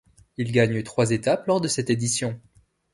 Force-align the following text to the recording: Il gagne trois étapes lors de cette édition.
Il 0.37 0.51
gagne 0.51 0.81
trois 0.81 1.11
étapes 1.11 1.45
lors 1.45 1.61
de 1.61 1.67
cette 1.67 1.91
édition. 1.91 2.41